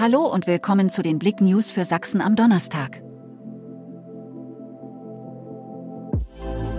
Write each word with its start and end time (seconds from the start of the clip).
Hallo 0.00 0.32
und 0.32 0.46
willkommen 0.46 0.90
zu 0.90 1.02
den 1.02 1.18
Blick 1.18 1.40
News 1.40 1.72
für 1.72 1.84
Sachsen 1.84 2.20
am 2.20 2.36
Donnerstag. 2.36 3.02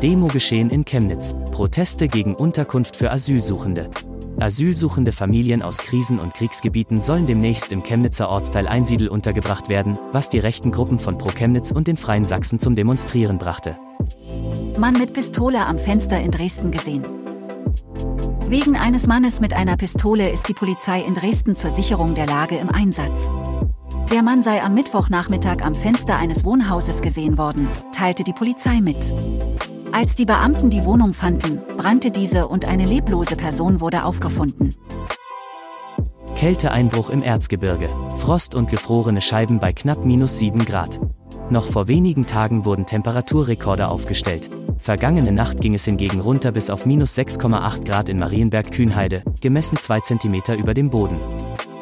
Demo 0.02 0.28
geschehen 0.28 0.70
in 0.70 0.86
Chemnitz. 0.86 1.36
Proteste 1.52 2.08
gegen 2.08 2.34
Unterkunft 2.34 2.96
für 2.96 3.12
Asylsuchende. 3.12 3.90
Asylsuchende 4.40 5.12
Familien 5.12 5.62
aus 5.62 5.80
Krisen- 5.80 6.20
und 6.20 6.34
Kriegsgebieten 6.34 7.02
sollen 7.02 7.28
demnächst 7.28 7.74
im 7.74 7.84
Chemnitzer 7.84 8.30
Ortsteil 8.30 8.70
Einsiedel 8.70 9.10
untergebracht 9.10 9.68
werden, 9.68 10.00
was 10.14 10.30
die 10.30 10.40
rechten 10.40 10.72
Gruppen 10.72 10.98
von 10.98 11.18
Pro 11.18 11.28
Chemnitz 11.28 11.72
und 11.72 11.90
den 11.90 11.98
Freien 11.98 12.24
Sachsen 12.24 12.58
zum 12.58 12.78
Demonstrieren 12.78 13.38
brachte. 13.38 13.76
Mann 14.78 14.98
mit 14.98 15.12
Pistole 15.12 15.66
am 15.66 15.78
Fenster 15.78 16.22
in 16.22 16.32
Dresden 16.32 16.72
gesehen. 16.72 17.19
Wegen 18.50 18.76
eines 18.76 19.06
Mannes 19.06 19.42
mit 19.42 19.54
einer 19.54 19.78
Pistole 19.78 20.28
ist 20.28 20.50
die 20.50 20.56
Polizei 20.56 21.02
in 21.02 21.14
Dresden 21.14 21.56
zur 21.56 21.70
Sicherung 21.70 22.16
der 22.16 22.26
Lage 22.26 22.58
im 22.58 22.70
Einsatz. 22.70 23.32
Der 24.12 24.24
Mann 24.24 24.42
sei 24.42 24.64
am 24.64 24.74
Mittwochnachmittag 24.74 25.62
am 25.62 25.76
Fenster 25.76 26.18
eines 26.18 26.44
Wohnhauses 26.46 27.02
gesehen 27.02 27.38
worden, 27.38 27.68
teilte 27.92 28.24
die 28.24 28.34
Polizei 28.34 28.82
mit. 28.82 29.14
Als 29.92 30.16
die 30.16 30.26
Beamten 30.26 30.72
die 30.72 30.84
Wohnung 30.84 31.14
fanden, 31.14 31.62
brannte 31.78 32.10
diese 32.10 32.48
und 32.48 32.66
eine 32.66 32.86
leblose 32.86 33.36
Person 33.36 33.82
wurde 33.82 34.04
aufgefunden. 34.04 34.74
Kälteeinbruch 36.36 37.12
im 37.12 37.22
Erzgebirge. 37.22 37.88
Frost 38.16 38.56
und 38.56 38.72
gefrorene 38.72 39.22
Scheiben 39.22 39.60
bei 39.60 39.74
knapp 39.74 40.06
minus 40.06 40.40
7 40.40 40.66
Grad. 40.66 41.00
Noch 41.52 41.68
vor 41.68 41.88
wenigen 41.88 42.26
Tagen 42.26 42.66
wurden 42.66 42.88
Temperaturrekorde 42.88 43.90
aufgestellt. 43.90 44.50
Vergangene 44.80 45.34
Nacht 45.34 45.60
ging 45.60 45.74
es 45.74 45.86
hingegen 45.86 46.22
runter 46.22 46.52
bis 46.52 46.70
auf 46.70 46.86
minus 46.86 47.18
6,8 47.18 47.86
Grad 47.86 48.08
in 48.10 48.18
Marienberg-Kühnheide, 48.18 49.24
gemessen 49.42 49.78
2 49.78 50.00
cm 50.00 50.42
über 50.58 50.74
dem 50.74 50.90
Boden. 50.90 51.20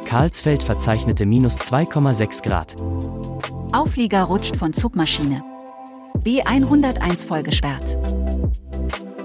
Karlsfeld 0.06 0.64
verzeichnete 0.64 1.26
minus 1.26 1.60
2,6 1.60 2.44
Grad. 2.44 2.76
Auflieger 3.72 4.24
rutscht 4.24 4.56
von 4.56 4.74
Zugmaschine. 4.74 5.44
B101 6.24 7.28
vollgesperrt. 7.28 8.00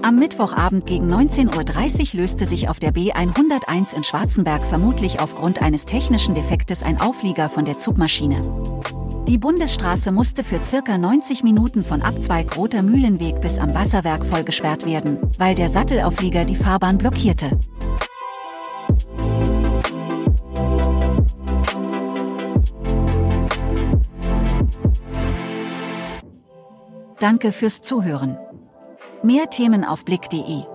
Am 0.03 0.19
Mittwochabend 0.19 0.85
gegen 0.85 1.11
19.30 1.11 2.13
Uhr 2.13 2.19
löste 2.19 2.45
sich 2.45 2.69
auf 2.69 2.79
der 2.79 2.93
B101 2.93 3.95
in 3.95 4.03
Schwarzenberg 4.03 4.65
vermutlich 4.65 5.19
aufgrund 5.19 5.61
eines 5.61 5.85
technischen 5.85 6.35
Defektes 6.35 6.83
ein 6.83 7.01
Auflieger 7.01 7.49
von 7.49 7.65
der 7.65 7.79
Zugmaschine. 7.79 8.41
Die 9.27 9.37
Bundesstraße 9.37 10.11
musste 10.11 10.43
für 10.43 10.63
circa 10.65 10.97
90 10.97 11.43
Minuten 11.43 11.85
von 11.85 12.01
Abzweig 12.01 12.57
Roter 12.57 12.81
Mühlenweg 12.81 13.39
bis 13.39 13.57
am 13.57 13.73
Wasserwerk 13.73 14.25
vollgesperrt 14.25 14.85
werden, 14.85 15.17
weil 15.37 15.55
der 15.55 15.69
Sattelauflieger 15.69 16.43
die 16.43 16.55
Fahrbahn 16.55 16.97
blockierte. 16.97 17.57
Danke 27.19 27.53
fürs 27.53 27.81
Zuhören. 27.81 28.37
Mehr 29.23 29.49
Themen 29.49 29.85
auf 29.85 30.03
blick.de 30.03 30.72